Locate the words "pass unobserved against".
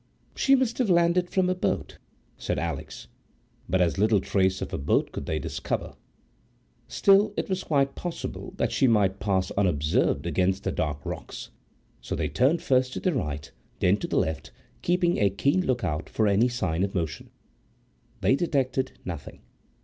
9.19-10.63